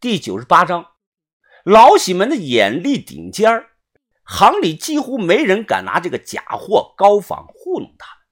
[0.00, 0.92] 第九十八章，
[1.62, 3.72] 老喜们的眼力顶尖儿，
[4.24, 8.24] 行里几乎没人敢拿这个假货高仿糊弄他们。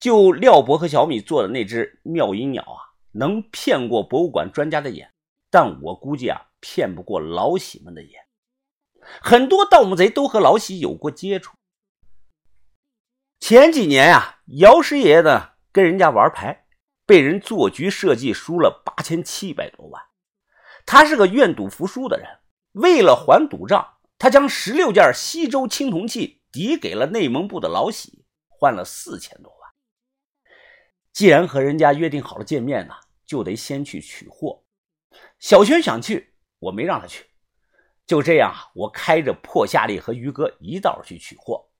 [0.00, 2.80] 就廖博和小米做的那只妙音鸟啊，
[3.12, 5.12] 能骗过博物馆专家的眼，
[5.50, 8.22] 但我估计啊，骗不过老喜们的眼。
[9.20, 11.52] 很多盗墓贼都和老喜有过接触。
[13.38, 16.64] 前几年呀，姚师爷呢跟人家玩牌，
[17.04, 20.02] 被人做局设计输了八千七百多万。
[20.86, 22.28] 他是个愿赌服输的人，
[22.72, 29.70] 为了还赌账，他将十六件西周青铜器抵给了内蒙部的老喜，换了四千多万。
[31.12, 34.64] 既然和人家约定好了见面呢，就得先去取货。
[35.38, 37.26] 小轩想去，我没让他去。
[38.06, 41.70] 就这样啊，我开着破夏利和于哥一道去取货。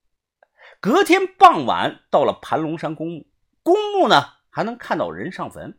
[0.80, 3.27] 隔天傍晚，到了盘龙山公墓。
[3.62, 5.79] 公墓呢，还能看到人上坟，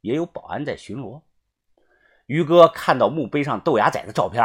[0.00, 1.22] 也有保安在巡逻。
[2.26, 4.42] 于哥看到墓碑上豆芽仔的照片，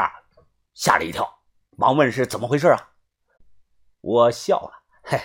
[0.73, 2.93] 吓了一跳，忙问是怎么回事啊？
[4.01, 5.19] 我笑了，嘿，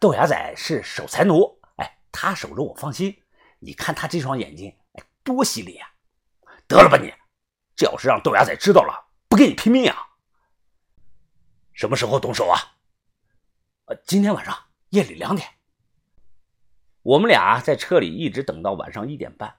[0.00, 3.22] 豆芽仔是守财奴，哎，他守着我放心。
[3.60, 5.88] 你看他这双眼睛，哎，多犀利啊！
[6.66, 7.12] 得了吧你，
[7.74, 9.96] 这要是让豆芽仔知道了，不跟你拼命啊？
[11.72, 12.58] 什么时候动手啊？
[13.86, 14.56] 呃，今天晚上
[14.90, 15.48] 夜里两点，
[17.02, 19.58] 我们俩在车里一直等到晚上一点半。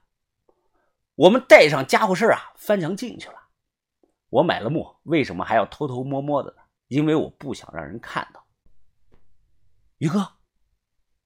[1.16, 3.36] 我们带上家伙事啊，翻墙进去了。
[4.30, 6.62] 我买了墓，为什么还要偷偷摸摸的呢？
[6.88, 8.46] 因为我不想让人看到。
[9.98, 10.34] 于哥，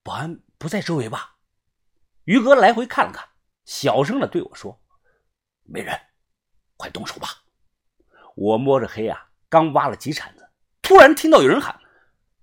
[0.03, 1.37] 保安不在周围吧？
[2.25, 3.27] 于哥来回看了看，
[3.65, 4.79] 小声的对我说
[5.65, 5.99] ：“没人，
[6.77, 7.29] 快动手吧。”
[8.37, 10.47] 我摸着黑啊，刚挖了几铲子，
[10.83, 11.79] 突然听到有人喊。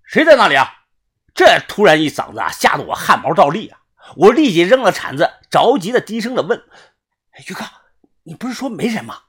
[0.03, 0.89] 谁在那里啊？
[1.33, 3.83] 这突然一嗓子啊，吓得我汗毛倒立啊！
[4.17, 6.61] 我立即扔了铲子，着急的低声的问
[7.37, 7.65] ：“哎于哥，
[8.23, 9.23] 你不是说没人吗？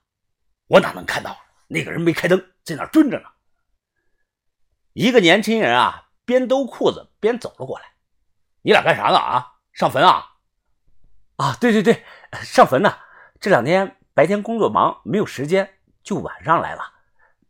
[0.68, 1.38] 我哪能看到？
[1.68, 3.26] 那个人没开灯，在那蹲着呢。”
[4.94, 7.86] 一个年轻人啊，边兜裤子边走了过来
[8.64, 9.18] ：“你俩干啥呢？
[9.18, 10.26] 啊，上坟啊？
[11.36, 12.06] 啊，对对对，
[12.44, 12.98] 上坟呢。
[13.42, 16.94] 这两天白天工作忙，没有时间，就晚上来了。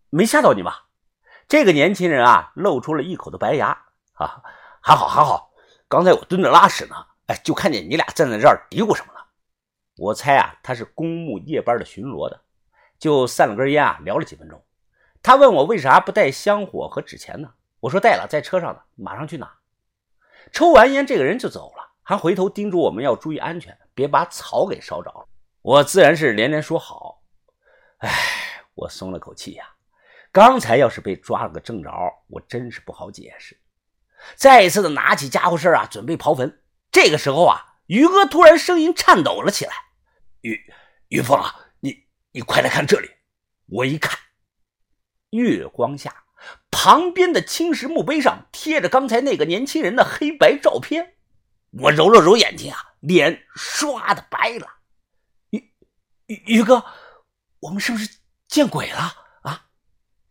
[0.09, 0.87] 没吓到你吧？”
[1.47, 3.67] 这个年轻人啊，露出了一口的白牙
[4.13, 4.41] 啊，
[4.81, 5.51] 还好还好，
[5.87, 6.95] 刚才我蹲着拉屎呢，
[7.27, 9.13] 哎，就看见你俩站在这儿嘀咕什么。
[9.97, 12.39] 我猜啊，他是公墓夜班的巡逻的，
[12.99, 14.63] 就散了根烟啊，聊了几分钟。
[15.23, 17.49] 他问我为啥不带香火和纸钱呢？
[17.79, 19.51] 我说带了，在车上呢，马上去拿。
[20.51, 25.27] 抽完烟，这个人就走了，还回头叮嘱我们要注意安全，别把草给烧着了。
[25.61, 27.23] 我自然是连连说好。
[27.97, 28.09] 哎，
[28.75, 29.65] 我松了口气呀。
[30.31, 31.91] 刚才要是被抓了个正着，
[32.27, 33.59] 我真是不好解释。
[34.35, 36.61] 再一次的拿起家伙事啊，准备刨坟。
[36.91, 39.73] 这个时候啊，于哥突然声音颤抖了起来
[40.47, 40.73] ：“于
[41.09, 43.09] 于峰啊，你你快来看这里！”
[43.67, 44.17] 我一看，
[45.31, 46.23] 月光下，
[46.71, 51.15] 旁边的青石墓碑上贴着刚才那个年轻人的黑白照片。
[51.71, 54.67] 我揉了揉眼睛啊，脸唰的白了。
[55.49, 55.73] 于
[56.27, 56.85] 于哥，
[57.59, 58.09] 我们是不是
[58.47, 59.67] 见鬼了啊？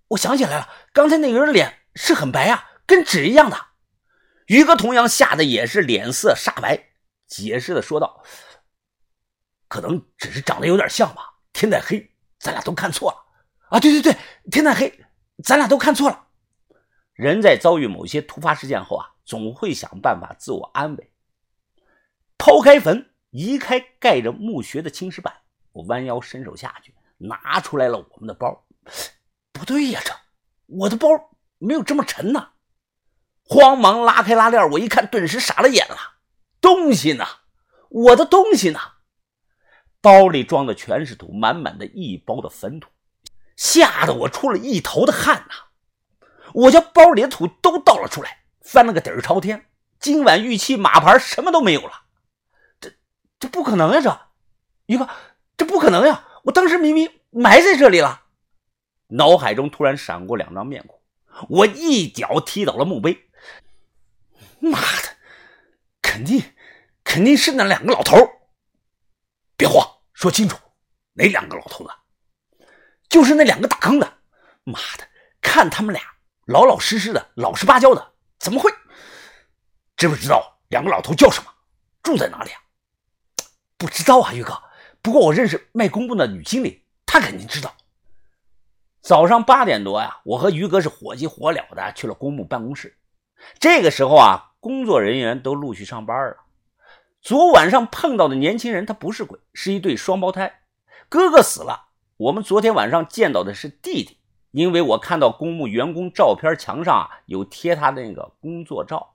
[0.09, 3.67] 我想起来了，刚才那个人脸是很白啊，跟纸一样的。
[4.47, 6.91] 于哥同样吓得也是脸色煞白，
[7.27, 8.23] 解释的说道
[9.69, 11.35] ：“可能只是长得有点像吧。
[11.53, 13.19] 天太黑，咱俩都看错了
[13.71, 13.81] 啊！
[13.81, 14.17] 对对对，
[14.51, 15.05] 天太黑，
[15.43, 16.27] 咱俩都看错了。
[17.15, 21.13] 人在遭遇某些突发事件后啊，总会想办法自我安慰。
[22.37, 25.35] 抛开坟，移开盖着墓穴的青石板，
[25.73, 28.67] 我弯腰伸手下去，拿出来了我们的包。
[29.53, 30.13] 不对呀，这
[30.67, 31.09] 我的包
[31.59, 32.51] 没有这么沉呢！
[33.43, 35.97] 慌忙拉开拉链，我一看，顿时傻了眼了。
[36.61, 37.25] 东西呢？
[37.89, 38.81] 我的东西呢？
[40.07, 42.89] 包里装的全是土，满满的一包的坟土，
[43.57, 45.67] 吓得我出了一头的汗呐！
[46.55, 49.67] 我将包里的土都倒了出来，翻了个底儿朝天。
[49.99, 52.03] 今晚玉器、马牌什么都没有了。
[52.79, 52.93] 这
[53.41, 54.01] 这不可能呀！
[54.01, 54.17] 这
[54.87, 55.09] 于哥，
[55.57, 56.25] 这不可能呀！
[56.45, 58.27] 我当时明明埋在这里了。
[59.09, 61.01] 脑海中突然闪过两张面孔，
[61.49, 63.29] 我一脚踢倒了墓碑。
[64.61, 65.17] 妈的，
[66.01, 66.45] 肯定
[67.03, 68.17] 肯定是那两个老头！
[69.57, 70.57] 别慌，说清楚，
[71.13, 71.91] 哪两个老头子？
[73.07, 74.15] 就是那两个打坑的。
[74.65, 75.07] 妈的，
[75.43, 76.03] 看他们俩
[76.47, 78.73] 老老实实的，老实巴交的，怎么会？
[79.95, 81.53] 知不知道两个老头叫什么？
[82.03, 82.63] 住在哪里啊？
[83.77, 84.59] 不知道啊，玉哥。
[85.03, 87.77] 不过我认识卖公布的女经理，她肯定知道。
[89.03, 92.99] 早上八点多呀，我和于哥是火急火燎的去了公墓办公室。
[93.61, 96.46] 这个时候啊，工作人员都陆续上班了。
[97.21, 100.61] 昨晚上碰到的年轻人，他不是鬼，是一对双胞胎。
[101.09, 104.19] 哥哥死了，我们昨天晚上见到的是弟弟，
[104.53, 109.15] 因为我看到公墓员工照片墙上啊有贴他的那个工作照。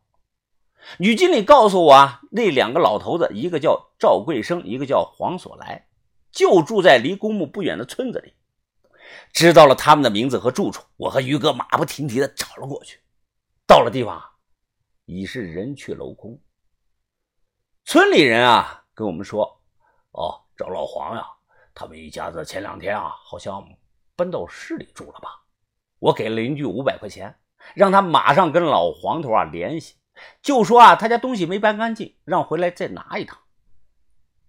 [0.97, 5.87] 女经理告诉我啊，那两个老头子，一个叫赵贵生，一个叫黄所来，
[6.31, 8.33] 就住在离公墓不远的村子里。
[9.31, 12.99] 知道了他们的名字和住处，我和于哥马不停蹄的找了过去。
[13.67, 14.21] 到了地方，
[15.05, 16.37] 已是人去楼空。
[17.83, 19.61] 村里人啊跟我们说
[20.11, 21.25] ：“哦，找老黄呀，
[21.73, 23.67] 他们一家子前两天啊好像
[24.15, 25.41] 搬到市里住了吧？”
[25.99, 27.35] 我给邻居五百块钱，
[27.75, 29.95] 让他马上跟老黄头啊联系。
[30.41, 33.39] 就说啊，他家东西没搬干净，让回来再拿一趟。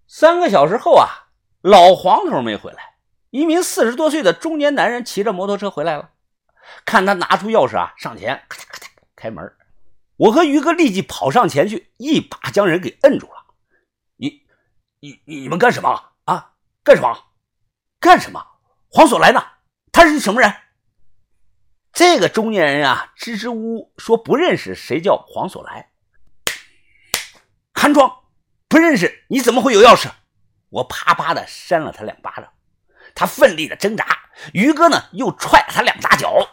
[0.06, 1.32] 三个小时后啊，
[1.62, 2.96] 老黄头没回来，
[3.30, 6.10] 一名四十多岁的中年男人骑着摩托车回来了。
[6.84, 8.86] 看他拿出钥匙啊，上前咔嚓咔嚓
[9.16, 9.52] 开门。
[10.22, 13.44] 我和于哥立即跑上前去，一把将人给摁住了。
[14.16, 14.44] 你、
[15.00, 16.54] 你、你们干什么啊？
[16.84, 17.12] 干什么？
[17.98, 18.40] 干什么？
[18.88, 19.44] 黄所来呢？
[19.90, 20.54] 他是什么人？
[21.92, 25.90] 这个中年人啊，支支吾吾说不认识谁叫黄所来。
[27.74, 28.22] 韩庄，
[28.68, 30.08] 不认识你怎么会有钥匙？
[30.68, 32.52] 我啪啪的扇了他两巴掌，
[33.12, 34.06] 他奋力的挣扎，
[34.54, 36.51] 于哥呢又踹了他两大脚。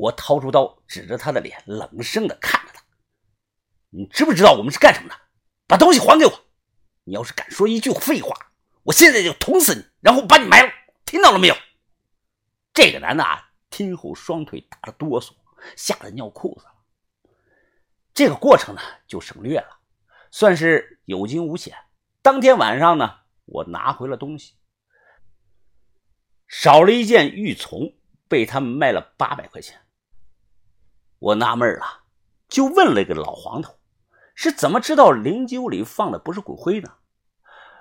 [0.00, 2.82] 我掏出刀指着他的脸，冷声的看着他
[3.90, 5.14] ：“你知不知道我们是干什么的？
[5.66, 6.32] 把东西还给我！
[7.04, 8.52] 你要是敢说一句废话，
[8.84, 10.72] 我现在就捅死你，然后把你埋了。
[11.04, 11.54] 听到了没有？”
[12.72, 13.48] 这个男的啊。
[13.68, 15.32] 听后，双腿打了哆嗦，
[15.76, 16.72] 吓得尿裤子了。
[18.12, 19.78] 这个过程呢，就省略了，
[20.32, 21.76] 算是有惊无险。
[22.20, 24.54] 当天晚上呢，我拿回了东西，
[26.48, 27.94] 少了一件玉琮，
[28.26, 29.80] 被他们卖了八百块钱。
[31.20, 32.00] 我纳闷了，
[32.48, 33.78] 就问了一个老黄头，
[34.34, 36.90] 是怎么知道灵柩里放的不是骨灰呢？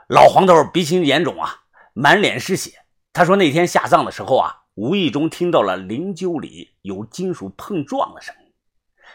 [0.07, 1.63] 老黄头鼻青眼肿啊，
[1.93, 2.85] 满脸是血。
[3.11, 4.57] 他说那天下葬的时候啊。
[4.75, 8.53] 无意中听到了灵柩里有金属碰撞的声音，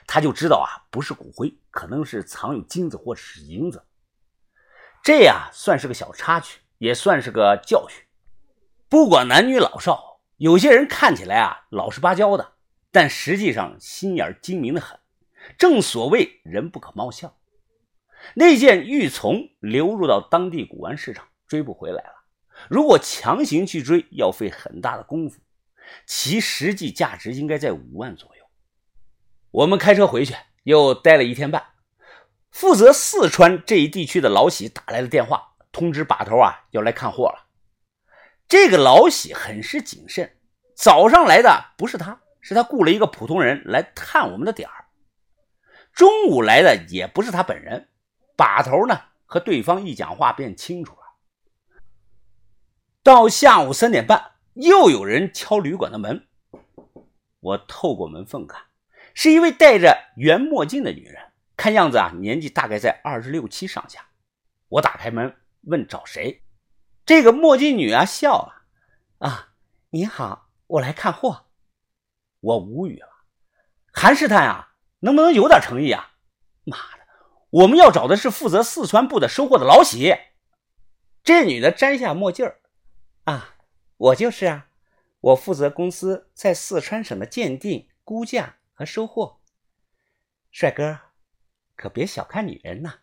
[0.07, 3.83] 他就知道啊，不是骨灰，可能是藏有金子或者是银子。
[5.03, 8.05] 这呀，算是个小插曲，也算是个教训。
[8.91, 12.54] 不管男女老少，有些人看起来啊老实巴交的，
[12.95, 14.97] 但实际上心眼精明的很。
[15.59, 17.35] 正所谓人不可貌相。
[18.35, 22.25] 那件玉琮流入到当地古玩市场，追不回来了。
[22.71, 25.41] 如果强行去追，要费很大的功夫。
[26.07, 28.45] 其实际价值应该在五万左右。
[29.51, 31.73] 我们开车回去，又待了一天半。
[32.53, 37.49] 负责四川这一地区的老喜打来了电话，通知把头啊要来看货了。
[38.47, 40.37] 这个老喜很是谨慎，
[40.77, 44.85] 早上来的不是他，是他雇了一个普通人来探我们的点儿。
[45.93, 47.89] 中午来的也不是他本人，
[48.37, 51.01] 把头呢和对方一讲话便清楚了。
[53.03, 54.31] 到下午三点半。
[54.55, 56.29] 又有人敲旅馆的门，
[57.41, 58.67] 我透过门缝看，
[59.13, 64.07] 是一位戴着圆墨镜的女人，看样子啊，年纪大概在二十六七上下。
[64.69, 66.45] 我打开门问找谁，
[67.05, 69.49] 这个墨镜女啊笑了，啊，
[69.91, 71.44] 你好，我来看货。
[72.45, 73.09] 我无语了，
[73.91, 76.13] 韩试探啊，能不能有点诚意啊？
[76.65, 77.07] 妈的，
[77.49, 80.15] 我们要找的是负责四川部的收货的老喜。
[81.23, 82.53] 这女的摘下墨镜
[83.25, 83.57] 啊。
[83.97, 84.69] 我就是啊，
[85.21, 89.41] 我负责公司在四川省的鉴定、估价和收货。
[90.51, 90.99] 帅哥，
[91.77, 92.99] 可别小看女人呐。